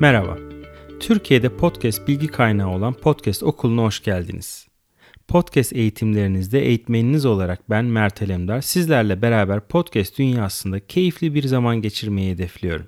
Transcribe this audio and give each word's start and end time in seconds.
Merhaba. 0.00 0.38
Türkiye'de 1.00 1.56
podcast 1.56 2.08
bilgi 2.08 2.26
kaynağı 2.26 2.68
olan 2.68 2.94
Podcast 2.94 3.42
Okulu'na 3.42 3.82
hoş 3.82 4.02
geldiniz. 4.02 4.68
Podcast 5.28 5.72
eğitimlerinizde 5.72 6.66
eğitmeniniz 6.66 7.26
olarak 7.26 7.70
ben 7.70 7.84
Mert 7.84 8.22
Alemdar 8.22 8.60
sizlerle 8.60 9.22
beraber 9.22 9.60
podcast 9.60 10.18
dünyasında 10.18 10.86
keyifli 10.86 11.34
bir 11.34 11.42
zaman 11.42 11.82
geçirmeyi 11.82 12.32
hedefliyorum. 12.32 12.86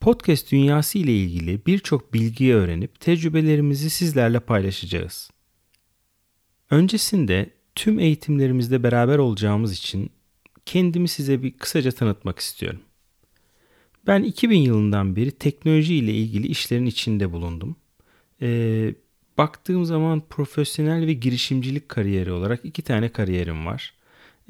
Podcast 0.00 0.52
dünyası 0.52 0.98
ile 0.98 1.16
ilgili 1.16 1.66
birçok 1.66 2.14
bilgiyi 2.14 2.54
öğrenip 2.54 3.00
tecrübelerimizi 3.00 3.90
sizlerle 3.90 4.40
paylaşacağız. 4.40 5.30
Öncesinde 6.70 7.50
tüm 7.74 7.98
eğitimlerimizde 7.98 8.82
beraber 8.82 9.18
olacağımız 9.18 9.72
için 9.72 10.10
kendimi 10.66 11.08
size 11.08 11.42
bir 11.42 11.58
kısaca 11.58 11.92
tanıtmak 11.92 12.38
istiyorum. 12.38 12.80
Ben 14.08 14.22
2000 14.22 14.58
yılından 14.58 15.16
beri 15.16 15.30
teknoloji 15.30 15.94
ile 15.94 16.12
ilgili 16.12 16.46
işlerin 16.46 16.86
içinde 16.86 17.32
bulundum. 17.32 17.76
Ee, 18.42 18.94
baktığım 19.38 19.84
zaman 19.84 20.22
profesyonel 20.30 21.06
ve 21.06 21.12
girişimcilik 21.12 21.88
kariyeri 21.88 22.32
olarak 22.32 22.64
iki 22.64 22.82
tane 22.82 23.08
kariyerim 23.08 23.66
var. 23.66 23.94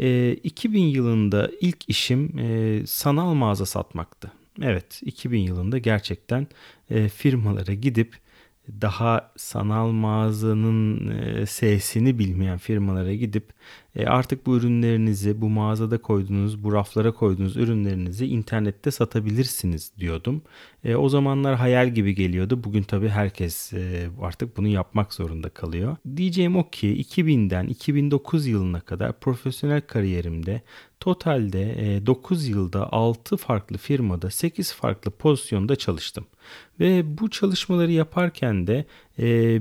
Ee, 0.00 0.32
2000 0.44 0.82
yılında 0.82 1.50
ilk 1.60 1.88
işim 1.88 2.38
e, 2.38 2.82
sanal 2.86 3.34
mağaza 3.34 3.66
satmaktı. 3.66 4.32
Evet 4.62 5.00
2000 5.04 5.40
yılında 5.40 5.78
gerçekten 5.78 6.46
e, 6.90 7.08
firmalara 7.08 7.74
gidip 7.74 8.16
daha 8.80 9.32
sanal 9.36 9.90
mağazanın 9.90 11.08
e, 11.10 11.46
sesini 11.46 12.18
bilmeyen 12.18 12.58
firmalara 12.58 13.14
gidip 13.14 13.52
e, 13.96 14.06
artık 14.06 14.46
bu 14.46 14.56
ürünlerinizi 14.56 15.40
bu 15.40 15.48
mağazada 15.48 15.98
koyduğunuz, 15.98 16.64
bu 16.64 16.72
raflara 16.72 17.12
koyduğunuz 17.12 17.56
ürünlerinizi 17.56 18.26
internette 18.26 18.90
satabilirsiniz 18.90 19.92
diyordum. 19.98 20.42
E, 20.84 20.96
o 20.96 21.08
zamanlar 21.08 21.56
hayal 21.56 21.88
gibi 21.88 22.14
geliyordu. 22.14 22.64
Bugün 22.64 22.82
tabii 22.82 23.08
herkes 23.08 23.72
artık 24.22 24.56
bunu 24.56 24.68
yapmak 24.68 25.14
zorunda 25.14 25.48
kalıyor. 25.48 25.96
Diyeceğim 26.16 26.56
o 26.56 26.70
ki 26.70 27.02
2000'den 27.02 27.66
2009 27.66 28.46
yılına 28.46 28.80
kadar 28.80 29.20
profesyonel 29.20 29.80
kariyerimde 29.80 30.62
totalde 31.00 32.06
9 32.06 32.48
yılda 32.48 32.92
6 32.92 33.36
farklı 33.36 33.78
firmada 33.78 34.30
8 34.30 34.72
farklı 34.72 35.10
pozisyonda 35.10 35.76
çalıştım. 35.76 36.26
Ve 36.80 37.18
bu 37.18 37.30
çalışmaları 37.30 37.92
yaparken 37.92 38.66
de 38.66 38.84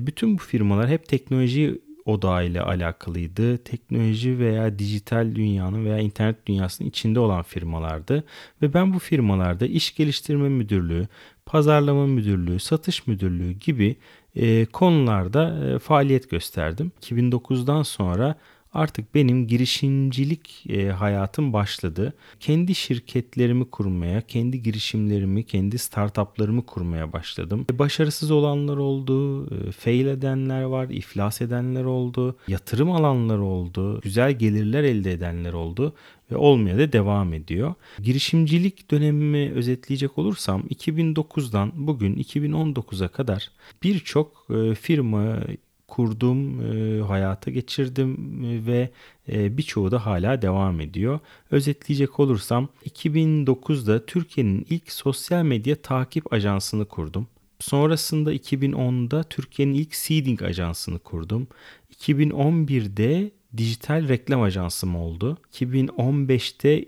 bütün 0.07 0.37
bu 0.37 0.41
firmalar 0.41 0.89
hep 0.89 1.07
teknoloji 1.07 1.81
odağıyla 2.07 2.65
alakalıydı. 2.65 3.57
Teknoloji 3.57 4.39
veya 4.39 4.79
dijital 4.79 5.35
dünyanın 5.35 5.85
veya 5.85 5.99
internet 5.99 6.47
dünyasının 6.47 6.89
içinde 6.89 7.19
olan 7.19 7.43
firmalardı. 7.43 8.23
Ve 8.61 8.73
ben 8.73 8.93
bu 8.93 8.99
firmalarda 8.99 9.65
iş 9.65 9.95
geliştirme 9.95 10.49
müdürlüğü, 10.49 11.07
pazarlama 11.45 12.07
müdürlüğü, 12.07 12.59
satış 12.59 13.07
müdürlüğü 13.07 13.51
gibi 13.51 13.95
e, 14.35 14.65
konularda 14.65 15.65
e, 15.65 15.79
faaliyet 15.79 16.29
gösterdim. 16.29 16.91
2009'dan 17.01 17.83
sonra 17.83 18.35
artık 18.73 19.15
benim 19.15 19.47
girişimcilik 19.47 20.65
e, 20.69 20.87
hayatım 20.87 21.53
başladı. 21.53 22.13
Kendi 22.39 22.75
şirketlerimi 22.75 23.65
kurmaya, 23.65 24.21
kendi 24.21 24.63
girişimlerimi, 24.63 25.43
kendi 25.43 25.77
startuplarımı 25.77 26.65
kurmaya 26.65 27.13
başladım. 27.13 27.65
E, 27.73 27.79
başarısız 27.79 28.31
olanlar 28.31 28.77
oldu, 28.77 29.45
e, 29.45 29.71
fail 29.71 30.07
edenler 30.07 30.63
var, 30.63 30.89
iflas 30.89 31.41
edenler 31.41 31.83
oldu, 31.83 32.37
yatırım 32.47 32.91
alanlar 32.91 33.37
oldu, 33.37 34.01
güzel 34.01 34.31
gelirler 34.31 34.83
elde 34.83 35.11
edenler 35.11 35.53
oldu 35.53 35.93
ve 36.31 36.37
olmaya 36.37 36.77
da 36.77 36.93
devam 36.93 37.33
ediyor. 37.33 37.73
Girişimcilik 38.03 38.91
dönemimi 38.91 39.51
özetleyecek 39.51 40.17
olursam 40.17 40.61
2009'dan 40.61 41.71
bugün 41.75 42.15
2019'a 42.15 43.07
kadar 43.07 43.51
birçok 43.83 44.47
e, 44.49 44.75
firma 44.75 45.37
kurdum, 45.87 46.61
e, 46.61 47.01
hayata 47.01 47.51
geçirdim 47.51 48.43
e, 48.43 48.65
ve 48.65 48.89
e, 49.31 49.57
birçoğu 49.57 49.91
da 49.91 50.05
hala 50.05 50.41
devam 50.41 50.81
ediyor. 50.81 51.19
Özetleyecek 51.51 52.19
olursam 52.19 52.69
2009'da 52.85 54.05
Türkiye'nin 54.05 54.65
ilk 54.69 54.91
sosyal 54.91 55.43
medya 55.43 55.75
takip 55.75 56.33
ajansını 56.33 56.85
kurdum. 56.85 57.27
Sonrasında 57.59 58.33
2010'da 58.33 59.23
Türkiye'nin 59.23 59.73
ilk 59.73 59.95
seeding 59.95 60.41
ajansını 60.41 60.99
kurdum. 60.99 61.47
2011'de 61.95 63.31
dijital 63.57 64.07
reklam 64.07 64.41
ajansım 64.41 64.95
oldu. 64.95 65.37
2015'te 65.53 66.85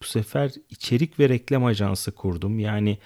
bu 0.00 0.04
sefer 0.04 0.52
içerik 0.70 1.18
ve 1.18 1.28
reklam 1.28 1.64
ajansı 1.64 2.12
kurdum. 2.12 2.58
Yani 2.58 2.98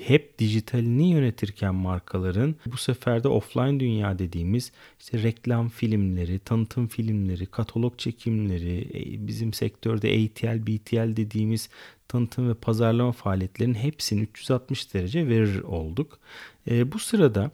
hep 0.00 0.38
dijitalini 0.38 1.10
yönetirken 1.10 1.74
markaların 1.74 2.56
bu 2.66 2.76
sefer 2.76 3.24
de 3.24 3.28
offline 3.28 3.80
dünya 3.80 4.18
dediğimiz 4.18 4.72
işte 5.00 5.22
reklam 5.22 5.68
filmleri, 5.68 6.38
tanıtım 6.38 6.88
filmleri, 6.88 7.46
katalog 7.46 7.98
çekimleri, 7.98 8.88
e, 8.94 9.26
bizim 9.26 9.52
sektörde 9.52 10.08
ATL, 10.08 10.66
BTL 10.66 11.16
dediğimiz 11.16 11.68
tanıtım 12.08 12.48
ve 12.48 12.54
pazarlama 12.54 13.12
faaliyetlerinin 13.12 13.74
hepsini 13.74 14.22
360 14.22 14.94
derece 14.94 15.28
verir 15.28 15.60
olduk. 15.60 16.18
E, 16.70 16.92
bu 16.92 16.98
sırada 16.98 17.50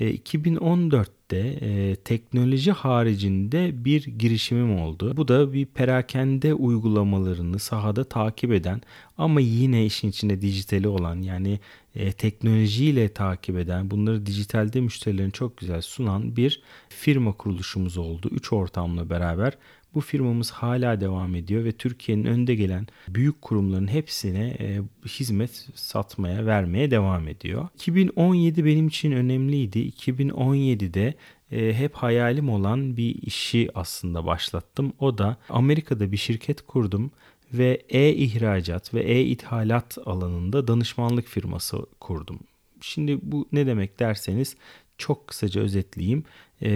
2014'te 0.00 1.36
e, 1.36 1.90
e, 1.90 1.96
teknoloji 1.96 2.72
haricinde 2.72 3.84
bir 3.84 4.04
girişimim 4.04 4.78
oldu. 4.80 5.16
Bu 5.16 5.28
da 5.28 5.52
bir 5.52 5.66
perakende 5.66 6.54
uygulamalarını 6.54 7.58
sahada 7.58 8.04
takip 8.04 8.52
eden 8.52 8.80
ama 9.18 9.40
yine 9.40 9.86
işin 9.86 10.08
içinde 10.08 10.40
dijitali 10.40 10.88
olan 10.88 11.22
yani 11.22 11.60
e, 11.94 12.12
teknolojiyle 12.12 13.08
takip 13.08 13.58
eden 13.58 13.90
bunları 13.90 14.26
dijitalde 14.26 14.80
müşterilerin 14.80 15.30
çok 15.30 15.56
güzel 15.56 15.80
sunan 15.82 16.36
bir 16.36 16.62
firma 16.88 17.32
kuruluşumuz 17.32 17.98
oldu. 17.98 18.28
Üç 18.32 18.52
ortamla 18.52 19.10
beraber 19.10 19.58
bu 19.94 20.00
firmamız 20.00 20.50
hala 20.50 21.00
devam 21.00 21.34
ediyor 21.34 21.64
ve 21.64 21.72
Türkiye'nin 21.72 22.24
önde 22.24 22.54
gelen 22.54 22.86
büyük 23.08 23.42
kurumların 23.42 23.86
hepsine 23.86 24.56
e, 24.60 24.80
hizmet 25.08 25.68
satmaya, 25.74 26.46
vermeye 26.46 26.90
devam 26.90 27.28
ediyor. 27.28 27.68
2017 27.74 28.64
benim 28.64 28.88
için 28.88 29.12
önemliydi. 29.12 29.78
2017'de 29.78 31.14
e, 31.52 31.74
hep 31.74 31.94
hayalim 31.94 32.48
olan 32.48 32.96
bir 32.96 33.14
işi 33.22 33.68
aslında 33.74 34.26
başlattım. 34.26 34.92
O 34.98 35.18
da 35.18 35.36
Amerika'da 35.48 36.12
bir 36.12 36.16
şirket 36.16 36.62
kurdum 36.62 37.10
ve 37.52 37.82
e-ihracat 37.88 38.94
ve 38.94 39.00
e-ithalat 39.00 39.98
alanında 40.06 40.68
danışmanlık 40.68 41.26
firması 41.26 41.86
kurdum. 42.00 42.40
Şimdi 42.80 43.18
bu 43.22 43.48
ne 43.52 43.66
demek 43.66 44.00
derseniz 44.00 44.56
çok 44.98 45.26
kısaca 45.26 45.60
özetleyeyim. 45.60 46.24
E, 46.60 46.70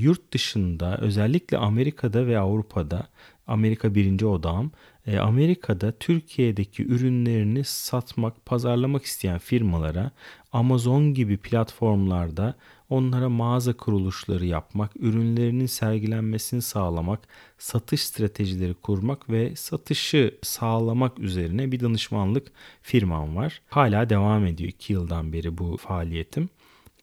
yurt 0.00 0.32
dışında 0.32 0.98
özellikle 1.00 1.58
Amerika'da 1.58 2.26
ve 2.26 2.38
Avrupa'da 2.38 3.08
Amerika 3.46 3.94
birinci 3.94 4.26
odağım. 4.26 4.72
E, 5.06 5.18
Amerika'da 5.18 5.92
Türkiye'deki 5.92 6.86
ürünlerini 6.86 7.64
satmak, 7.64 8.46
pazarlamak 8.46 9.04
isteyen 9.04 9.38
firmalara 9.38 10.10
Amazon 10.52 11.14
gibi 11.14 11.36
platformlarda 11.36 12.54
onlara 12.90 13.28
mağaza 13.28 13.72
kuruluşları 13.72 14.46
yapmak, 14.46 14.96
ürünlerinin 14.96 15.66
sergilenmesini 15.66 16.62
sağlamak, 16.62 17.28
satış 17.58 18.02
stratejileri 18.02 18.74
kurmak 18.74 19.30
ve 19.30 19.56
satışı 19.56 20.38
sağlamak 20.42 21.18
üzerine 21.18 21.72
bir 21.72 21.80
danışmanlık 21.80 22.52
firmam 22.82 23.36
var. 23.36 23.62
Hala 23.68 24.10
devam 24.10 24.46
ediyor 24.46 24.70
2 24.70 24.92
yıldan 24.92 25.32
beri 25.32 25.58
bu 25.58 25.76
faaliyetim. 25.76 26.48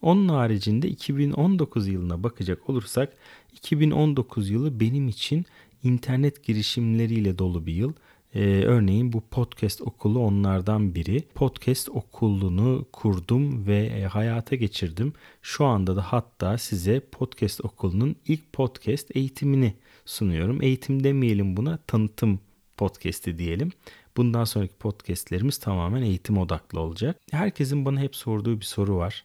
Onun 0.01 0.29
haricinde 0.29 0.88
2019 0.88 1.88
yılına 1.88 2.24
bakacak 2.24 2.69
olursak 2.69 3.13
2019 3.53 4.50
yılı 4.50 4.79
benim 4.79 5.07
için 5.07 5.45
internet 5.84 6.44
girişimleriyle 6.44 7.38
dolu 7.38 7.65
bir 7.65 7.74
yıl. 7.74 7.94
Ee, 8.35 8.63
örneğin 8.63 9.13
bu 9.13 9.21
podcast 9.21 9.81
okulu 9.81 10.19
onlardan 10.19 10.95
biri. 10.95 11.23
Podcast 11.35 11.89
okulunu 11.89 12.85
kurdum 12.91 13.67
ve 13.67 13.85
e, 13.85 14.03
hayata 14.03 14.55
geçirdim. 14.55 15.13
Şu 15.41 15.65
anda 15.65 15.95
da 15.95 16.01
hatta 16.01 16.57
size 16.57 16.99
podcast 16.99 17.65
okulunun 17.65 18.15
ilk 18.27 18.53
podcast 18.53 19.15
eğitimini 19.15 19.73
sunuyorum. 20.05 20.61
Eğitim 20.61 21.03
demeyelim 21.03 21.57
buna 21.57 21.77
tanıtım 21.77 22.39
podcast'i 22.77 23.37
diyelim. 23.37 23.71
Bundan 24.17 24.43
sonraki 24.43 24.75
podcastlerimiz 24.75 25.57
tamamen 25.57 26.01
eğitim 26.01 26.37
odaklı 26.37 26.79
olacak. 26.79 27.19
Herkesin 27.31 27.85
bana 27.85 27.99
hep 27.99 28.15
sorduğu 28.15 28.59
bir 28.59 28.65
soru 28.65 28.95
var. 28.95 29.23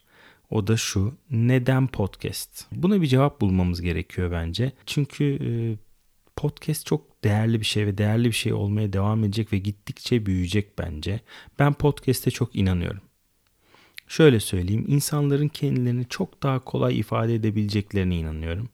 O 0.50 0.66
da 0.66 0.76
şu. 0.76 1.14
Neden 1.30 1.86
podcast? 1.86 2.66
Buna 2.72 3.02
bir 3.02 3.06
cevap 3.06 3.40
bulmamız 3.40 3.80
gerekiyor 3.80 4.30
bence. 4.30 4.72
Çünkü 4.86 5.24
e, 5.24 5.50
podcast 6.36 6.86
çok 6.86 7.09
değerli 7.24 7.60
bir 7.60 7.66
şey 7.66 7.86
ve 7.86 7.98
değerli 7.98 8.24
bir 8.24 8.32
şey 8.32 8.52
olmaya 8.52 8.92
devam 8.92 9.24
edecek 9.24 9.52
ve 9.52 9.58
gittikçe 9.58 10.26
büyüyecek 10.26 10.78
bence. 10.78 11.20
Ben 11.58 11.72
podcast'e 11.72 12.30
çok 12.30 12.56
inanıyorum. 12.56 13.00
Şöyle 14.08 14.40
söyleyeyim, 14.40 14.84
insanların 14.88 15.48
kendilerini 15.48 16.06
çok 16.08 16.42
daha 16.42 16.58
kolay 16.58 16.98
ifade 16.98 17.34
edebileceklerine 17.34 18.16
inanıyorum. 18.16 18.68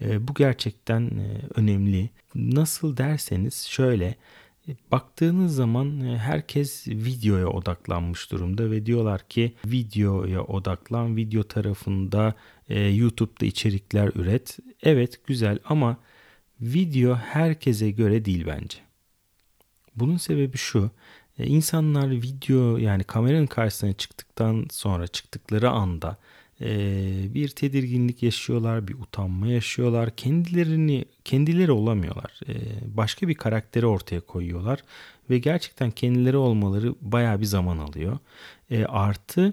E, 0.00 0.28
bu 0.28 0.34
gerçekten 0.34 1.02
e, 1.02 1.40
önemli. 1.54 2.10
Nasıl 2.34 2.96
derseniz 2.96 3.66
şöyle, 3.66 4.16
Baktığınız 4.92 5.54
zaman 5.54 6.00
e, 6.00 6.18
herkes 6.18 6.88
videoya 6.88 7.48
odaklanmış 7.48 8.30
durumda 8.30 8.70
ve 8.70 8.86
diyorlar 8.86 9.28
ki 9.28 9.54
videoya 9.66 10.44
odaklan, 10.44 11.16
video 11.16 11.42
tarafında 11.42 12.34
e, 12.68 12.80
YouTube'da 12.80 13.46
içerikler 13.46 14.10
üret. 14.14 14.58
Evet 14.82 15.26
güzel 15.26 15.58
ama 15.64 15.96
video 16.62 17.14
herkese 17.14 17.90
göre 17.90 18.24
değil 18.24 18.46
bence. 18.46 18.78
Bunun 19.96 20.16
sebebi 20.16 20.56
şu. 20.56 20.90
E, 21.38 21.46
insanlar 21.46 22.10
video 22.10 22.76
yani 22.76 23.04
kameranın 23.04 23.46
karşısına 23.46 23.92
çıktıktan 23.92 24.66
sonra 24.70 25.06
çıktıkları 25.06 25.70
anda 25.70 26.16
e, 26.60 27.34
bir 27.34 27.48
tedirginlik 27.48 28.22
yaşıyorlar, 28.22 28.88
bir 28.88 28.94
utanma 28.94 29.46
yaşıyorlar. 29.46 30.16
Kendilerini 30.16 31.04
kendileri 31.24 31.72
olamıyorlar. 31.72 32.40
E, 32.48 32.54
başka 32.96 33.28
bir 33.28 33.34
karakteri 33.34 33.86
ortaya 33.86 34.20
koyuyorlar 34.20 34.80
ve 35.30 35.38
gerçekten 35.38 35.90
kendileri 35.90 36.36
olmaları 36.36 36.94
baya 37.00 37.40
bir 37.40 37.46
zaman 37.46 37.78
alıyor. 37.78 38.18
Artı 38.88 39.52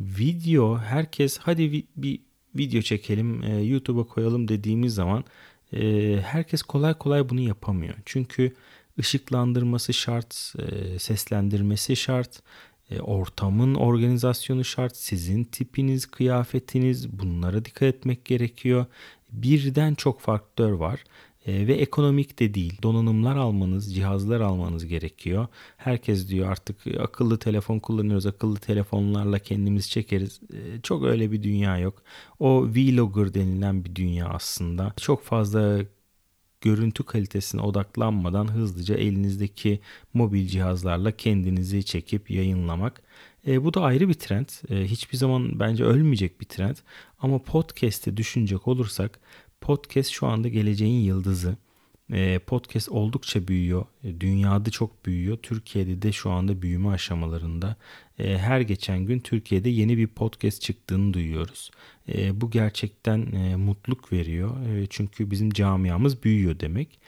video 0.00 0.78
herkes 0.78 1.38
hadi 1.38 1.84
bir, 1.96 2.20
video 2.54 2.82
çekelim 2.82 3.42
YouTube'a 3.62 4.04
koyalım 4.04 4.48
dediğimiz 4.48 4.94
zaman 4.94 5.24
e, 5.72 6.16
herkes 6.22 6.62
kolay 6.62 6.94
kolay 6.94 7.28
bunu 7.28 7.40
yapamıyor. 7.40 7.94
Çünkü 8.04 8.54
ışıklandırması 8.98 9.94
şart, 9.94 10.54
e, 10.58 10.98
seslendirmesi 10.98 11.96
şart, 11.96 12.42
e, 12.90 13.00
ortamın 13.00 13.74
organizasyonu 13.74 14.64
şart, 14.64 14.96
sizin 14.96 15.44
tipiniz, 15.44 16.06
kıyafetiniz 16.06 17.18
bunlara 17.18 17.64
dikkat 17.64 17.82
etmek 17.82 18.24
gerekiyor. 18.24 18.86
Birden 19.32 19.94
çok 19.94 20.20
faktör 20.20 20.70
var 20.70 21.04
e, 21.46 21.66
ve 21.66 21.74
ekonomik 21.74 22.38
de 22.38 22.54
değil. 22.54 22.82
Donanımlar 22.82 23.36
almanız, 23.36 23.94
cihazlar 23.94 24.40
almanız 24.40 24.86
gerekiyor. 24.86 25.46
Herkes 25.76 26.28
diyor 26.28 26.50
artık 26.50 26.76
akıllı 27.00 27.38
telefon 27.38 27.78
kullanıyoruz, 27.78 28.26
akıllı 28.26 28.56
telefonlarla 28.56 29.38
kendimiz 29.38 29.90
çekeriz. 29.90 30.40
E, 30.52 30.80
çok 30.82 31.04
öyle 31.04 31.32
bir 31.32 31.42
dünya 31.42 31.78
yok. 31.78 32.02
O 32.40 32.66
vlogger 32.66 33.34
denilen 33.34 33.84
bir 33.84 33.94
dünya 33.94 34.28
aslında. 34.28 34.92
Çok 34.96 35.24
fazla 35.24 35.80
görüntü 36.60 37.04
kalitesine 37.04 37.60
odaklanmadan 37.60 38.54
hızlıca 38.54 38.94
elinizdeki 38.94 39.80
mobil 40.14 40.46
cihazlarla 40.46 41.12
kendinizi 41.12 41.84
çekip 41.84 42.30
yayınlamak. 42.30 43.02
E, 43.46 43.64
bu 43.64 43.74
da 43.74 43.82
ayrı 43.82 44.08
bir 44.08 44.14
trend. 44.14 44.48
E, 44.70 44.84
hiçbir 44.84 45.16
zaman 45.16 45.60
bence 45.60 45.84
ölmeyecek 45.84 46.40
bir 46.40 46.46
trend. 46.46 46.76
Ama 47.18 47.38
podcast'te 47.38 48.16
düşünecek 48.16 48.68
olursak 48.68 49.20
podcast 49.66 50.10
şu 50.10 50.26
anda 50.26 50.48
geleceğin 50.48 51.00
yıldızı. 51.00 51.56
E, 52.12 52.38
podcast 52.38 52.88
oldukça 52.88 53.48
büyüyor. 53.48 53.84
E, 54.04 54.20
dünyada 54.20 54.70
çok 54.70 55.06
büyüyor. 55.06 55.36
Türkiye'de 55.42 56.02
de 56.02 56.12
şu 56.12 56.30
anda 56.30 56.62
büyüme 56.62 56.88
aşamalarında. 56.88 57.76
E, 58.18 58.38
her 58.38 58.60
geçen 58.60 58.98
gün 58.98 59.20
Türkiye'de 59.20 59.68
yeni 59.68 59.98
bir 59.98 60.06
podcast 60.06 60.62
çıktığını 60.62 61.14
duyuyoruz. 61.14 61.70
Bu 62.32 62.50
gerçekten 62.50 63.20
mutluluk 63.60 64.12
veriyor. 64.12 64.56
Çünkü 64.90 65.30
bizim 65.30 65.50
camiamız 65.50 66.24
büyüyor 66.24 66.60
demek. 66.60 66.98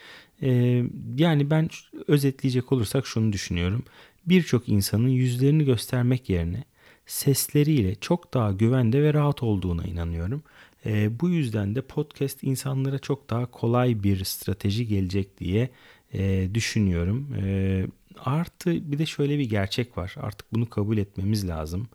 Yani 1.17 1.51
ben 1.51 1.69
özetleyecek 2.07 2.73
olursak 2.73 3.07
şunu 3.07 3.33
düşünüyorum. 3.33 3.85
Birçok 4.27 4.69
insanın 4.69 5.09
yüzlerini 5.09 5.65
göstermek 5.65 6.29
yerine 6.29 6.65
sesleriyle 7.07 7.95
çok 7.95 8.35
daha 8.35 8.53
güvende 8.53 9.03
ve 9.03 9.15
rahat 9.15 9.43
olduğuna 9.43 9.85
inanıyorum. 9.85 10.43
E, 10.87 11.21
bu 11.21 11.29
yüzden 11.29 11.75
de 11.75 11.83
podcast 11.83 12.43
insanlara 12.43 12.99
çok 12.99 13.31
daha 13.31 13.47
kolay 13.47 14.03
bir 14.03 14.25
strateji 14.25 14.87
gelecek 14.87 15.39
diye 15.39 15.69
e, 16.13 16.49
düşünüyorum. 16.55 17.35
E, 17.45 17.87
artı 18.25 18.93
bir 18.93 18.99
de 18.99 19.07
şöyle 19.07 19.39
bir 19.39 19.51
gerçek 19.51 19.99
var. 19.99 20.15
Artık 20.21 20.53
bunu 20.53 20.71
kabul 20.71 20.99
etmemiz 20.99 21.49
lazım. 21.49 21.89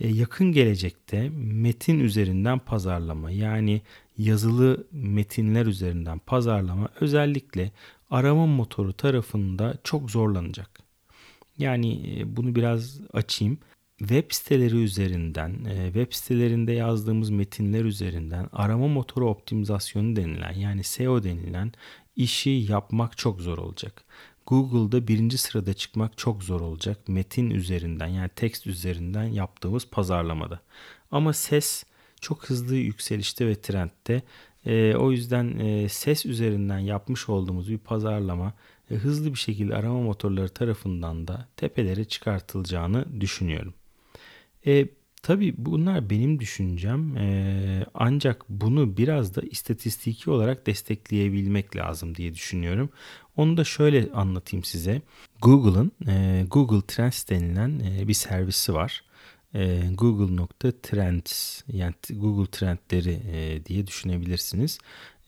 E, 0.00 0.08
yakın 0.08 0.52
gelecekte 0.52 1.28
metin 1.34 2.00
üzerinden 2.00 2.58
pazarlama 2.58 3.30
yani 3.30 3.82
yazılı 4.18 4.86
metinler 4.92 5.66
üzerinden 5.66 6.18
pazarlama 6.18 6.88
özellikle 7.00 7.72
arama 8.10 8.46
motoru 8.46 8.92
tarafında 8.92 9.74
çok 9.84 10.10
zorlanacak. 10.10 10.70
Yani 11.58 12.18
e, 12.20 12.36
bunu 12.36 12.54
biraz 12.54 13.00
açayım 13.12 13.58
web 13.98 14.30
siteleri 14.30 14.76
üzerinden, 14.76 15.64
e, 15.64 15.84
web 15.86 16.12
sitelerinde 16.12 16.72
yazdığımız 16.72 17.30
metinler 17.30 17.84
üzerinden 17.84 18.48
arama 18.52 18.88
motoru 18.88 19.28
optimizasyonu 19.30 20.16
denilen 20.16 20.52
yani 20.52 20.84
SEO 20.84 21.22
denilen 21.22 21.72
işi 22.16 22.50
yapmak 22.50 23.18
çok 23.18 23.40
zor 23.40 23.58
olacak. 23.58 24.04
Google'da 24.46 25.08
birinci 25.08 25.38
sırada 25.38 25.74
çıkmak 25.74 26.18
çok 26.18 26.42
zor 26.42 26.60
olacak 26.60 27.08
metin 27.08 27.50
üzerinden 27.50 28.06
yani 28.06 28.28
text 28.36 28.66
üzerinden 28.66 29.24
yaptığımız 29.24 29.86
pazarlamada. 29.90 30.60
Ama 31.10 31.32
ses 31.32 31.84
çok 32.20 32.50
hızlı 32.50 32.76
yükselişte 32.76 33.46
ve 33.46 33.60
trendte. 33.60 34.22
E, 34.66 34.94
o 34.94 35.12
yüzden 35.12 35.58
e, 35.58 35.88
ses 35.88 36.26
üzerinden 36.26 36.78
yapmış 36.78 37.28
olduğumuz 37.28 37.70
bir 37.70 37.78
pazarlama 37.78 38.52
e, 38.90 38.94
hızlı 38.94 39.32
bir 39.32 39.38
şekilde 39.38 39.74
arama 39.74 40.00
motorları 40.00 40.48
tarafından 40.48 41.28
da 41.28 41.48
tepelere 41.56 42.04
çıkartılacağını 42.04 43.20
düşünüyorum. 43.20 43.74
E, 44.66 44.88
tabii 45.22 45.54
bunlar 45.58 46.10
benim 46.10 46.40
düşüncem 46.40 47.16
e, 47.16 47.86
ancak 47.94 48.48
bunu 48.48 48.96
biraz 48.96 49.34
da 49.34 49.42
istatistiki 49.42 50.30
olarak 50.30 50.66
destekleyebilmek 50.66 51.76
lazım 51.76 52.14
diye 52.14 52.34
düşünüyorum. 52.34 52.90
Onu 53.36 53.56
da 53.56 53.64
şöyle 53.64 54.12
anlatayım 54.12 54.64
size. 54.64 55.02
Google'ın 55.42 55.92
e, 56.08 56.44
Google 56.50 56.86
Trends 56.86 57.28
denilen 57.28 57.80
e, 57.80 58.08
bir 58.08 58.14
servisi 58.14 58.74
var. 58.74 59.04
E, 59.54 59.82
Google.trends 59.92 61.62
yani 61.68 61.94
Google 62.10 62.50
Trendleri 62.50 63.20
e, 63.32 63.64
diye 63.66 63.86
düşünebilirsiniz. 63.86 64.78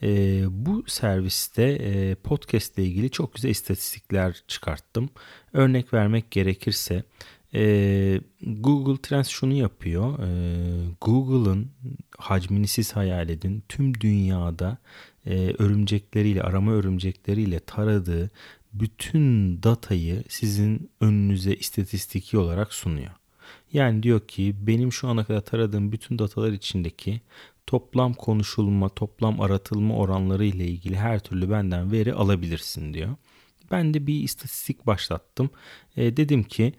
E, 0.02 0.42
bu 0.50 0.84
serviste 0.86 2.16
podcast 2.24 2.78
ile 2.78 2.86
ilgili 2.86 3.10
çok 3.10 3.34
güzel 3.34 3.50
istatistikler 3.50 4.42
çıkarttım. 4.48 5.10
Örnek 5.52 5.94
vermek 5.94 6.30
gerekirse 6.30 7.04
ee, 7.54 8.20
Google 8.42 9.02
Trends 9.02 9.28
şunu 9.28 9.52
yapıyor. 9.52 10.18
Ee, 10.18 10.96
Google'ın 11.00 11.70
hacmini 12.18 12.66
siz 12.66 12.96
hayal 12.96 13.28
edin. 13.28 13.62
Tüm 13.68 14.00
dünyada 14.00 14.78
e, 15.26 15.54
örümcekleriyle, 15.58 16.42
arama 16.42 16.72
örümcekleriyle 16.72 17.60
taradığı 17.60 18.30
bütün 18.72 19.58
datayı 19.62 20.24
sizin 20.28 20.90
önünüze 21.00 21.54
istatistiki 21.54 22.38
olarak 22.38 22.72
sunuyor. 22.72 23.10
Yani 23.72 24.02
diyor 24.02 24.20
ki 24.20 24.54
benim 24.60 24.92
şu 24.92 25.08
ana 25.08 25.24
kadar 25.24 25.40
taradığım 25.40 25.92
bütün 25.92 26.18
datalar 26.18 26.52
içindeki 26.52 27.20
toplam 27.66 28.14
konuşulma, 28.14 28.88
toplam 28.88 29.40
aratılma 29.40 29.96
oranları 29.96 30.44
ile 30.44 30.66
ilgili 30.66 30.96
her 30.96 31.20
türlü 31.20 31.50
benden 31.50 31.92
veri 31.92 32.14
alabilirsin 32.14 32.94
diyor. 32.94 33.16
Ben 33.70 33.94
de 33.94 34.06
bir 34.06 34.22
istatistik 34.22 34.86
başlattım. 34.86 35.50
E, 35.96 36.16
dedim 36.16 36.42
ki 36.42 36.72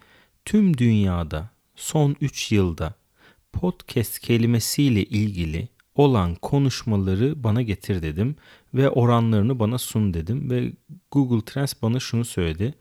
tüm 0.50 0.78
dünyada 0.78 1.50
son 1.76 2.16
3 2.20 2.52
yılda 2.52 2.94
podcast 3.52 4.18
kelimesiyle 4.18 5.04
ilgili 5.04 5.68
olan 5.94 6.34
konuşmaları 6.34 7.44
bana 7.44 7.62
getir 7.62 8.02
dedim 8.02 8.36
ve 8.74 8.90
oranlarını 8.90 9.58
bana 9.58 9.78
sun 9.78 10.14
dedim 10.14 10.50
ve 10.50 10.72
Google 11.10 11.44
Trends 11.44 11.74
bana 11.82 12.00
şunu 12.00 12.24
söyledi. 12.24 12.74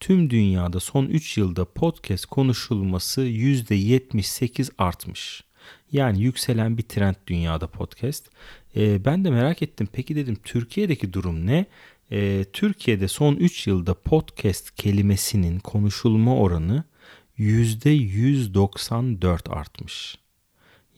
Tüm 0.00 0.30
dünyada 0.30 0.80
son 0.80 1.06
3 1.06 1.38
yılda 1.38 1.64
podcast 1.64 2.26
konuşulması 2.26 3.20
%78 3.20 4.70
artmış. 4.78 5.44
Yani 5.92 6.22
yükselen 6.22 6.78
bir 6.78 6.82
trend 6.82 7.14
dünyada 7.26 7.66
podcast. 7.66 8.30
Ee, 8.76 9.04
ben 9.04 9.24
de 9.24 9.30
merak 9.30 9.62
ettim. 9.62 9.88
Peki 9.92 10.16
dedim 10.16 10.36
Türkiye'deki 10.44 11.12
durum 11.12 11.46
ne? 11.46 11.66
Ee, 12.12 12.44
Türkiye'de 12.52 13.08
son 13.08 13.36
3 13.36 13.66
yılda 13.66 13.94
podcast 13.94 14.74
kelimesinin 14.76 15.58
konuşulma 15.58 16.36
oranı 16.36 16.84
%194 17.40 19.50
artmış. 19.50 20.18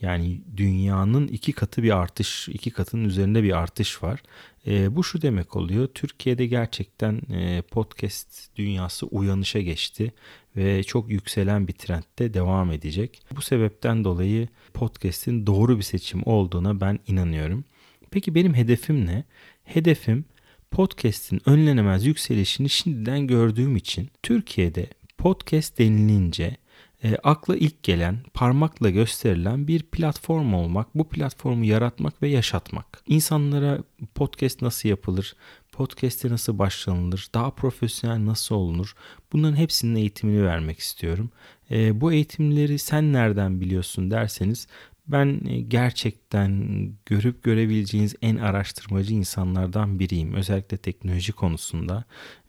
Yani 0.01 0.41
dünyanın 0.57 1.29
iki 1.29 1.53
katı 1.53 1.83
bir 1.83 1.97
artış, 1.97 2.49
iki 2.49 2.71
katının 2.71 3.05
üzerinde 3.05 3.43
bir 3.43 3.59
artış 3.59 4.03
var. 4.03 4.23
E, 4.67 4.97
bu 4.97 5.05
şu 5.05 5.23
demek 5.23 5.57
oluyor. 5.57 5.87
Türkiye'de 5.87 6.47
gerçekten 6.47 7.21
e, 7.33 7.63
podcast 7.63 8.57
dünyası 8.57 9.07
uyanışa 9.07 9.61
geçti 9.61 10.13
ve 10.57 10.83
çok 10.83 11.11
yükselen 11.11 11.69
bir 11.69 11.73
trendde 11.73 12.35
devam 12.35 12.73
edecek. 12.73 13.23
Bu 13.37 13.43
sebepten 13.43 14.05
dolayı 14.05 14.49
podcast'in 14.75 15.47
doğru 15.47 15.79
bir 15.79 15.83
seçim 15.83 16.23
olduğuna 16.25 16.81
ben 16.81 16.99
inanıyorum. 17.07 17.65
Peki 18.11 18.35
benim 18.35 18.55
hedefim 18.55 19.07
ne? 19.07 19.25
Hedefim 19.65 20.25
podcast'in 20.71 21.41
önlenemez 21.47 22.07
yükselişini 22.07 22.69
şimdiden 22.69 23.27
gördüğüm 23.27 23.77
için 23.77 24.11
Türkiye'de 24.23 24.87
podcast 25.23 25.79
denilince 25.79 26.57
e, 27.05 27.17
akla 27.23 27.57
ilk 27.57 27.83
gelen, 27.83 28.19
parmakla 28.35 28.91
gösterilen 28.91 29.69
bir 29.69 29.83
platform 29.83 30.55
olmak, 30.55 30.95
bu 30.95 31.09
platformu 31.09 31.65
yaratmak 31.65 32.23
ve 32.23 32.29
yaşatmak. 32.29 33.03
İnsanlara 33.07 33.79
podcast 34.15 34.63
nasıl 34.63 34.89
yapılır, 34.89 35.35
podcast'e 35.73 36.29
nasıl 36.29 36.59
başlanılır, 36.59 37.29
daha 37.35 37.51
profesyonel 37.51 38.27
nasıl 38.27 38.55
olunur 38.55 38.95
bunların 39.33 39.57
hepsinin 39.57 39.95
eğitimini 39.95 40.45
vermek 40.45 40.79
istiyorum. 40.79 41.31
E, 41.71 42.01
bu 42.01 42.13
eğitimleri 42.13 42.79
sen 42.79 43.13
nereden 43.13 43.61
biliyorsun 43.61 44.11
derseniz 44.11 44.67
ben 45.07 45.41
e, 45.49 45.61
gerçekten 45.61 46.63
görüp 47.07 47.43
görebileceğiniz 47.43 48.15
en 48.23 48.37
araştırmacı 48.37 49.15
insanlardan 49.15 49.99
biriyim. 49.99 50.35
Özellikle 50.35 50.77
teknoloji 50.77 51.33
konusunda 51.33 52.05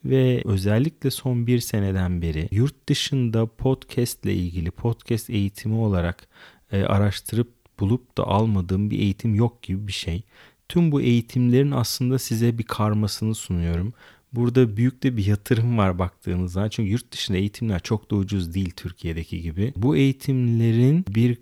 ve 0.06 0.42
özellikle 0.46 1.12
son 1.12 1.48
bir 1.48 1.60
seneden 1.60 2.22
beri 2.22 2.48
yurt 2.52 2.90
dışında 2.90 3.46
podcast 3.46 4.26
ile 4.26 4.34
ilgili 4.34 4.72
podcast 4.72 5.30
eğitimi 5.30 5.76
olarak 5.76 6.28
e, 6.72 6.84
araştırıp 6.84 7.54
bulup 7.80 8.18
da 8.18 8.24
almadığım 8.24 8.92
bir 8.92 9.00
eğitim 9.00 9.36
yok 9.36 9.64
gibi 9.64 9.88
bir 9.88 9.94
şey. 9.94 10.24
Tüm 10.70 10.92
bu 10.92 11.02
eğitimlerin 11.02 11.72
aslında 11.72 12.20
size 12.20 12.58
bir 12.58 12.64
karmasını 12.64 13.36
sunuyorum. 13.36 13.94
Burada 14.34 14.78
büyük 14.78 15.04
de 15.04 15.18
bir 15.18 15.26
yatırım 15.26 15.78
var 15.78 16.00
baktığınızda. 16.00 16.70
Çünkü 16.70 16.92
yurt 16.92 17.12
dışında 17.12 17.38
eğitimler 17.38 17.80
çok 17.80 18.12
da 18.12 18.16
ucuz 18.16 18.54
değil 18.54 18.72
Türkiye'deki 18.76 19.42
gibi. 19.42 19.74
Bu 19.76 19.96
eğitimlerin 19.96 21.06
bir 21.10 21.38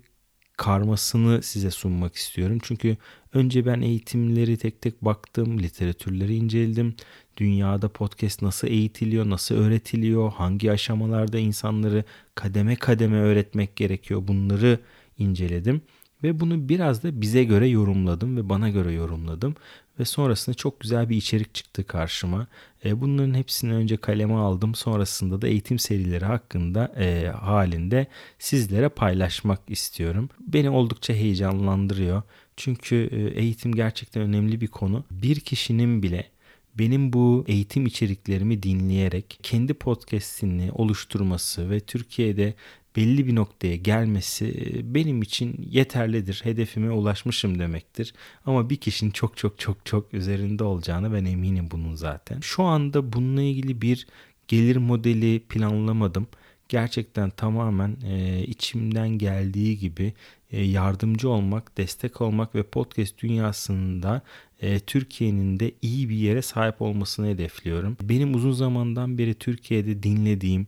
karmasını 0.56 1.42
size 1.42 1.70
sunmak 1.70 2.14
istiyorum. 2.14 2.58
Çünkü 2.62 2.96
önce 3.34 3.66
ben 3.66 3.80
eğitimleri 3.80 4.56
tek 4.56 4.80
tek 4.80 5.04
baktım, 5.04 5.58
literatürleri 5.58 6.34
inceledim. 6.36 6.94
Dünyada 7.36 7.88
podcast 7.88 8.42
nasıl 8.42 8.68
eğitiliyor, 8.68 9.30
nasıl 9.30 9.54
öğretiliyor, 9.54 10.32
hangi 10.32 10.72
aşamalarda 10.72 11.38
insanları 11.38 12.04
kademe 12.34 12.76
kademe 12.76 13.16
öğretmek 13.16 13.76
gerekiyor 13.76 14.28
bunları 14.28 14.78
inceledim. 15.18 15.82
Ve 16.22 16.40
bunu 16.40 16.68
biraz 16.68 17.02
da 17.02 17.20
bize 17.20 17.44
göre 17.44 17.68
yorumladım 17.68 18.36
ve 18.36 18.48
bana 18.48 18.68
göre 18.70 18.92
yorumladım. 18.92 19.54
Ve 19.98 20.04
sonrasında 20.04 20.56
çok 20.56 20.80
güzel 20.80 21.08
bir 21.08 21.16
içerik 21.16 21.54
çıktı 21.54 21.86
karşıma. 21.86 22.46
E, 22.84 23.00
bunların 23.00 23.34
hepsini 23.34 23.74
önce 23.74 23.96
kaleme 23.96 24.34
aldım. 24.34 24.74
Sonrasında 24.74 25.42
da 25.42 25.48
eğitim 25.48 25.78
serileri 25.78 26.24
hakkında 26.24 26.92
e, 26.98 27.28
halinde 27.28 28.06
sizlere 28.38 28.88
paylaşmak 28.88 29.60
istiyorum. 29.68 30.28
Beni 30.40 30.70
oldukça 30.70 31.14
heyecanlandırıyor. 31.14 32.22
Çünkü 32.56 33.08
e, 33.12 33.40
eğitim 33.40 33.74
gerçekten 33.74 34.22
önemli 34.22 34.60
bir 34.60 34.68
konu. 34.68 35.04
Bir 35.10 35.40
kişinin 35.40 36.02
bile 36.02 36.32
benim 36.78 37.12
bu 37.12 37.44
eğitim 37.48 37.86
içeriklerimi 37.86 38.62
dinleyerek 38.62 39.38
kendi 39.42 39.74
podcast'ini 39.74 40.72
oluşturması 40.72 41.70
ve 41.70 41.80
Türkiye'de 41.80 42.54
belli 42.96 43.26
bir 43.26 43.34
noktaya 43.34 43.76
gelmesi 43.76 44.46
e, 44.46 44.94
benim 44.94 45.22
için 45.22 45.68
yeterlidir. 45.70 46.40
Hedefime 46.44 46.90
ulaşmışım 46.90 47.58
demektir. 47.58 48.14
Ama 48.46 48.70
bir 48.70 48.76
kişinin 48.76 49.10
çok 49.10 49.36
çok 49.36 49.58
çok 49.58 49.86
çok 49.86 50.14
üzerinde 50.14 50.64
olacağını 50.64 51.14
ben 51.14 51.24
eminim 51.24 51.68
bunun 51.70 51.94
zaten. 51.94 52.40
Şu 52.40 52.62
anda 52.62 53.12
bununla 53.12 53.42
ilgili 53.42 53.82
bir 53.82 54.06
gelir 54.48 54.76
modeli 54.76 55.40
planlamadım. 55.40 56.26
Gerçekten 56.68 57.30
tamamen 57.30 57.96
e, 58.06 58.42
içimden 58.46 59.08
geldiği 59.08 59.78
gibi 59.78 60.12
e, 60.50 60.62
yardımcı 60.62 61.28
olmak, 61.28 61.78
destek 61.78 62.20
olmak 62.20 62.54
ve 62.54 62.62
podcast 62.62 63.18
dünyasında 63.18 64.22
e, 64.60 64.80
Türkiye'nin 64.80 65.60
de 65.60 65.72
iyi 65.82 66.08
bir 66.08 66.16
yere 66.16 66.42
sahip 66.42 66.82
olmasını 66.82 67.26
hedefliyorum. 67.26 67.96
Benim 68.02 68.34
uzun 68.34 68.52
zamandan 68.52 69.18
beri 69.18 69.34
Türkiye'de 69.34 70.02
dinlediğim 70.02 70.66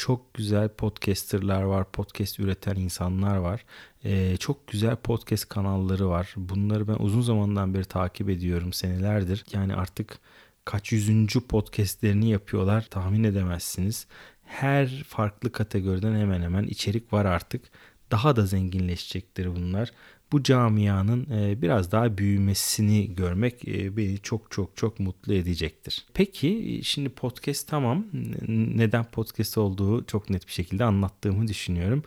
çok 0.00 0.34
güzel 0.34 0.68
podcasterlar 0.68 1.62
var, 1.62 1.92
podcast 1.92 2.40
üreten 2.40 2.76
insanlar 2.76 3.36
var. 3.36 3.64
Ee, 4.04 4.36
çok 4.36 4.66
güzel 4.68 4.96
podcast 4.96 5.48
kanalları 5.48 6.08
var. 6.08 6.34
Bunları 6.36 6.88
ben 6.88 6.96
uzun 6.98 7.20
zamandan 7.20 7.74
beri 7.74 7.84
takip 7.84 8.30
ediyorum 8.30 8.72
senelerdir. 8.72 9.44
Yani 9.52 9.74
artık 9.74 10.18
kaç 10.64 10.92
yüzüncü 10.92 11.40
podcastlerini 11.40 12.30
yapıyorlar 12.30 12.86
tahmin 12.90 13.24
edemezsiniz. 13.24 14.06
Her 14.44 15.04
farklı 15.08 15.52
kategoriden 15.52 16.14
hemen 16.14 16.42
hemen 16.42 16.64
içerik 16.64 17.12
var 17.12 17.24
artık. 17.24 17.62
Daha 18.10 18.36
da 18.36 18.46
zenginleşecektir 18.46 19.56
bunlar 19.56 19.90
bu 20.32 20.42
camianın 20.42 21.26
e, 21.30 21.62
biraz 21.62 21.92
daha 21.92 22.18
büyümesini 22.18 23.14
görmek 23.14 23.68
e, 23.68 23.96
beni 23.96 24.18
çok 24.18 24.50
çok 24.50 24.76
çok 24.76 25.00
mutlu 25.00 25.34
edecektir. 25.34 26.06
Peki 26.14 26.80
şimdi 26.84 27.08
podcast 27.08 27.68
tamam. 27.68 28.06
Neden 28.48 29.04
podcast 29.04 29.58
olduğu 29.58 30.04
çok 30.04 30.30
net 30.30 30.46
bir 30.46 30.52
şekilde 30.52 30.84
anlattığımı 30.84 31.48
düşünüyorum. 31.48 32.02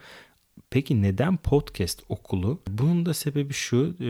Peki 0.69 1.01
neden 1.01 1.37
podcast 1.37 2.03
okulu? 2.09 2.61
Bunun 2.67 3.05
da 3.05 3.13
sebebi 3.13 3.53
şu. 3.53 3.95
E, 4.01 4.09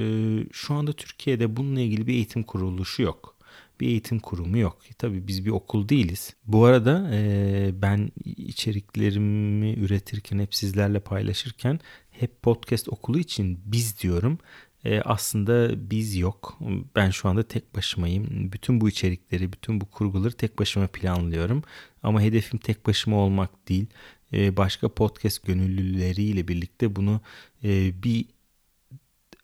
şu 0.52 0.74
anda 0.74 0.94
Türkiye'de 0.94 1.56
bununla 1.56 1.80
ilgili 1.80 2.08
bir 2.08 2.14
eğitim 2.14 2.44
kuruluşu 2.44 3.02
yok 3.02 3.33
bir 3.82 3.88
eğitim 3.88 4.20
kurumu 4.20 4.58
yok. 4.58 4.78
Tabii 4.98 5.28
biz 5.28 5.46
bir 5.46 5.52
okul 5.52 5.90
değiliz. 5.90 6.36
Bu 6.46 6.66
arada 6.66 7.10
e, 7.14 7.72
ben 7.82 8.12
içeriklerimi 8.26 9.74
üretirken 9.74 10.40
hep 10.40 10.56
sizlerle 10.56 11.00
paylaşırken 11.00 11.80
hep 12.12 12.42
podcast 12.42 12.90
okulu 12.90 13.20
için 13.20 13.60
biz 13.66 14.00
diyorum. 14.00 14.40
E, 14.86 15.02
aslında 15.02 15.72
biz 15.92 16.16
yok. 16.16 16.60
Ben 16.96 17.10
şu 17.10 17.30
anda 17.30 17.44
tek 17.44 17.76
başımayım. 17.76 18.52
Bütün 18.52 18.82
bu 18.82 18.90
içerikleri, 18.90 19.54
bütün 19.54 19.82
bu 19.82 19.86
kurguları 19.86 20.34
tek 20.34 20.60
başıma 20.60 20.88
planlıyorum. 20.88 21.64
Ama 22.04 22.22
hedefim 22.22 22.60
tek 22.60 22.86
başıma 22.88 23.18
olmak 23.18 23.70
değil. 23.70 23.86
E, 24.34 24.58
başka 24.58 24.90
podcast 24.90 25.46
gönüllüleriyle 25.46 26.48
birlikte 26.48 26.96
bunu 26.96 27.22
e, 27.64 28.04
bir 28.04 28.26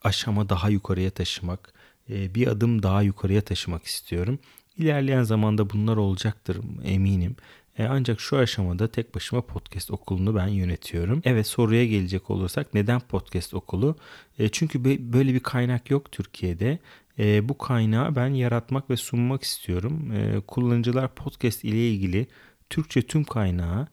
aşama 0.04 0.50
daha 0.50 0.70
yukarıya 0.70 1.10
taşımak, 1.10 1.74
e, 1.76 1.79
bir 2.10 2.48
adım 2.48 2.84
daha 2.84 3.02
yukarıya 3.02 3.42
taşımak 3.42 3.86
istiyorum. 3.86 4.40
İlerleyen 4.78 5.24
zamanda 5.24 5.70
bunlar 5.70 5.98
olacaktır 5.98 6.58
eminim. 6.84 7.36
E, 7.80 7.86
ancak 7.86 8.20
şu 8.20 8.38
aşamada 8.38 8.88
tek 8.88 9.16
başıma 9.16 9.42
podcast 9.42 9.92
okulunu 9.92 10.36
ben 10.36 10.48
yönetiyorum. 10.48 11.22
Evet 11.26 11.48
soruya 11.48 11.86
gelecek 11.86 12.30
olursak 12.30 12.74
neden 12.74 13.00
podcast 13.00 13.54
okulu? 13.54 13.96
E, 14.40 14.50
çünkü 14.50 14.84
böyle 15.14 15.34
bir 15.34 15.40
kaynak 15.40 15.90
yok 15.92 16.12
Türkiye'de. 16.12 16.80
E, 17.20 17.50
bu 17.50 17.58
kaynağı 17.58 18.16
ben 18.16 18.34
yaratmak 18.34 18.90
ve 18.90 18.98
sunmak 18.98 19.44
istiyorum. 19.44 20.12
E, 20.12 20.40
kullanıcılar 20.40 21.16
podcast 21.16 21.64
ile 21.64 21.90
ilgili 21.90 22.28
Türkçe 22.70 23.02
tüm 23.02 23.24
kaynağı 23.24 23.88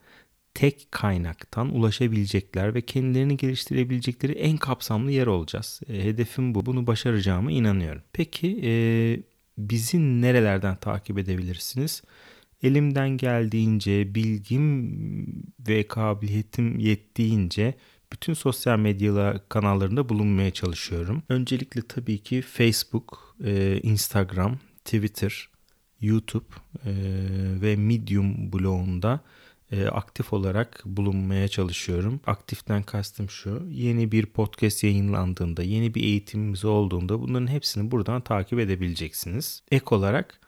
tek 0.56 0.88
kaynaktan 0.92 1.74
ulaşabilecekler 1.74 2.74
ve 2.74 2.80
kendilerini 2.80 3.36
geliştirebilecekleri 3.36 4.32
en 4.32 4.56
kapsamlı 4.56 5.10
yer 5.10 5.26
olacağız. 5.26 5.80
E, 5.88 6.04
hedefim 6.04 6.54
bu. 6.54 6.66
Bunu 6.66 6.86
başaracağıma 6.86 7.52
inanıyorum. 7.52 8.02
Peki 8.12 8.60
e, 8.64 8.72
bizi 9.58 10.22
nerelerden 10.22 10.76
takip 10.76 11.18
edebilirsiniz? 11.18 12.02
elimden 12.62 13.08
geldiğince, 13.08 14.14
bilgim 14.14 14.96
ve 15.68 15.88
kabiliyetim 15.88 16.78
yettiğince 16.78 17.74
bütün 18.12 18.34
sosyal 18.34 18.78
medya 18.78 19.40
kanallarında 19.48 20.08
bulunmaya 20.08 20.50
çalışıyorum. 20.50 21.22
Öncelikle 21.28 21.82
tabii 21.82 22.18
ki 22.18 22.42
Facebook, 22.42 23.36
e, 23.44 23.80
Instagram, 23.82 24.58
Twitter, 24.84 25.48
YouTube 26.00 26.54
e, 26.84 26.92
ve 27.62 27.76
Medium 27.76 28.52
blogunda 28.52 29.20
e, 29.72 29.86
aktif 29.86 30.32
olarak 30.32 30.82
bulunmaya 30.84 31.48
çalışıyorum. 31.48 32.20
Aktiften 32.26 32.82
kastım 32.82 33.30
şu. 33.30 33.66
Yeni 33.70 34.12
bir 34.12 34.26
podcast 34.26 34.84
yayınlandığında, 34.84 35.62
yeni 35.62 35.94
bir 35.94 36.02
eğitimimiz 36.02 36.64
olduğunda 36.64 37.20
bunların 37.20 37.46
hepsini 37.46 37.90
buradan 37.90 38.20
takip 38.20 38.58
edebileceksiniz. 38.58 39.62
Ek 39.70 39.84
olarak 39.90 40.40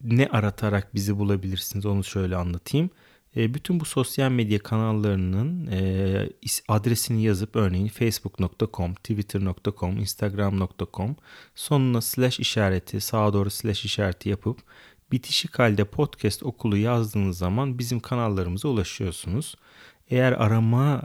ne 0.00 0.28
aratarak 0.30 0.94
bizi 0.94 1.18
bulabilirsiniz 1.18 1.86
onu 1.86 2.04
şöyle 2.04 2.36
anlatayım. 2.36 2.90
E, 3.36 3.54
bütün 3.54 3.80
bu 3.80 3.84
sosyal 3.84 4.30
medya 4.30 4.58
kanallarının 4.58 5.66
e, 5.66 6.28
adresini 6.68 7.22
yazıp 7.22 7.56
örneğin 7.56 7.88
facebook.com, 7.88 8.94
twitter.com, 8.94 9.98
instagram.com 9.98 11.16
sonuna 11.54 12.00
slash 12.00 12.40
işareti 12.40 13.00
sağa 13.00 13.32
doğru 13.32 13.50
slash 13.50 13.84
işareti 13.84 14.28
yapıp 14.28 14.58
bitişik 15.12 15.58
halde 15.58 15.84
podcast 15.84 16.42
okulu 16.42 16.76
yazdığınız 16.76 17.38
zaman 17.38 17.78
bizim 17.78 18.00
kanallarımıza 18.00 18.68
ulaşıyorsunuz. 18.68 19.54
Eğer 20.10 20.32
arama 20.32 21.02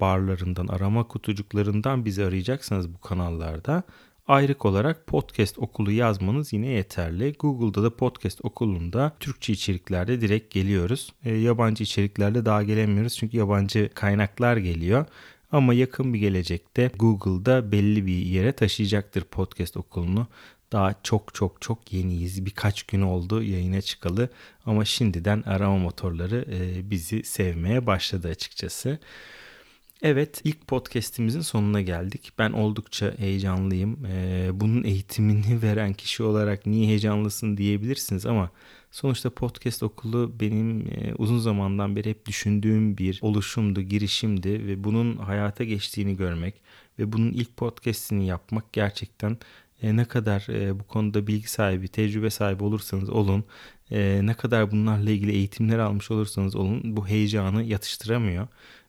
barlarından, 0.00 0.66
arama 0.66 1.08
kutucuklarından 1.08 2.04
bizi 2.04 2.24
arayacaksanız 2.24 2.94
bu 2.94 3.00
kanallarda 3.00 3.82
Ayrık 4.28 4.64
olarak 4.64 5.06
podcast 5.06 5.58
okulu 5.58 5.92
yazmanız 5.92 6.52
yine 6.52 6.66
yeterli. 6.66 7.34
Google'da 7.38 7.82
da 7.82 7.96
podcast 7.96 8.40
okulunda 8.42 9.12
Türkçe 9.20 9.52
içeriklerde 9.52 10.20
direkt 10.20 10.54
geliyoruz. 10.54 11.12
Yabancı 11.24 11.82
içeriklerde 11.84 12.44
daha 12.44 12.62
gelemiyoruz 12.62 13.16
çünkü 13.16 13.36
yabancı 13.36 13.90
kaynaklar 13.94 14.56
geliyor. 14.56 15.06
Ama 15.52 15.74
yakın 15.74 16.14
bir 16.14 16.18
gelecekte 16.18 16.90
Google'da 16.98 17.72
belli 17.72 18.06
bir 18.06 18.16
yere 18.16 18.52
taşıyacaktır 18.52 19.24
podcast 19.24 19.76
okulunu. 19.76 20.26
Daha 20.72 20.94
çok 21.02 21.34
çok 21.34 21.62
çok 21.62 21.92
yeniyiz. 21.92 22.46
Birkaç 22.46 22.82
gün 22.82 23.00
oldu 23.02 23.42
yayına 23.42 23.80
çıkalı 23.80 24.30
ama 24.66 24.84
şimdiden 24.84 25.42
arama 25.42 25.78
motorları 25.78 26.44
e, 26.50 26.90
bizi 26.90 27.22
sevmeye 27.22 27.86
başladı 27.86 28.28
açıkçası. 28.28 28.98
Evet 30.02 30.40
ilk 30.44 30.66
podcast'imizin 30.66 31.40
sonuna 31.40 31.80
geldik. 31.80 32.32
Ben 32.38 32.52
oldukça 32.52 33.14
heyecanlıyım. 33.18 34.06
Ee, 34.06 34.50
bunun 34.52 34.84
eğitimini 34.84 35.62
veren 35.62 35.92
kişi 35.94 36.22
olarak 36.22 36.66
niye 36.66 36.86
heyecanlısın 36.88 37.56
diyebilirsiniz 37.56 38.26
ama 38.26 38.50
sonuçta 38.90 39.30
podcast 39.30 39.82
okulu 39.82 40.32
benim 40.40 40.80
e, 40.80 41.14
uzun 41.18 41.38
zamandan 41.38 41.96
beri 41.96 42.10
hep 42.10 42.26
düşündüğüm 42.26 42.98
bir 42.98 43.18
oluşumdu, 43.22 43.80
girişimdi 43.82 44.66
ve 44.66 44.84
bunun 44.84 45.16
hayata 45.16 45.64
geçtiğini 45.64 46.16
görmek 46.16 46.54
ve 46.98 47.12
bunun 47.12 47.32
ilk 47.32 47.56
podcast'ini 47.56 48.26
yapmak 48.26 48.72
gerçekten 48.72 49.38
e, 49.82 49.96
ne 49.96 50.04
kadar 50.04 50.46
e, 50.48 50.78
bu 50.80 50.84
konuda 50.84 51.26
bilgi 51.26 51.50
sahibi, 51.50 51.88
tecrübe 51.88 52.30
sahibi 52.30 52.64
olursanız 52.64 53.10
olun, 53.10 53.44
e, 53.90 54.20
ne 54.22 54.34
kadar 54.34 54.70
bunlarla 54.70 55.10
ilgili 55.10 55.32
eğitimler 55.32 55.78
almış 55.78 56.10
olursanız 56.10 56.56
olun 56.56 56.96
bu 56.96 57.08
heyecanı 57.08 57.62
yatıştıramıyor. 57.62 58.48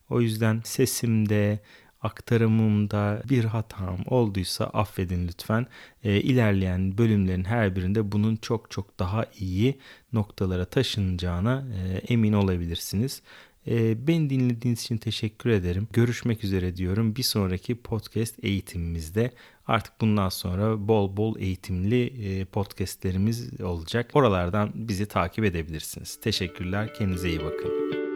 O 0.09 0.21
yüzden 0.21 0.61
sesimde, 0.63 1.59
aktarımımda 2.01 3.21
bir 3.29 3.43
hatam 3.43 3.97
olduysa 4.05 4.65
affedin 4.65 5.27
lütfen. 5.27 5.67
E, 6.03 6.21
ilerleyen 6.21 6.97
bölümlerin 6.97 7.43
her 7.43 7.75
birinde 7.75 8.11
bunun 8.11 8.35
çok 8.35 8.71
çok 8.71 8.99
daha 8.99 9.25
iyi 9.39 9.79
noktalara 10.13 10.65
taşınacağına 10.65 11.65
e, 11.77 11.97
emin 12.13 12.33
olabilirsiniz. 12.33 13.21
E, 13.67 14.07
beni 14.07 14.29
dinlediğiniz 14.29 14.81
için 14.81 14.97
teşekkür 14.97 15.49
ederim. 15.49 15.87
Görüşmek 15.93 16.43
üzere 16.43 16.75
diyorum. 16.75 17.15
Bir 17.15 17.23
sonraki 17.23 17.75
podcast 17.75 18.43
eğitimimizde 18.43 19.31
artık 19.67 20.01
bundan 20.01 20.29
sonra 20.29 20.87
bol 20.87 21.17
bol 21.17 21.39
eğitimli 21.39 22.05
e, 22.05 22.45
podcastlerimiz 22.45 23.61
olacak. 23.61 24.11
Oralardan 24.13 24.71
bizi 24.75 25.05
takip 25.05 25.45
edebilirsiniz. 25.45 26.19
Teşekkürler. 26.21 26.93
Kendinize 26.93 27.29
iyi 27.29 27.39
bakın. 27.39 28.06